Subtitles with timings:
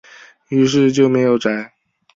[0.49, 1.73] 於是就没有摘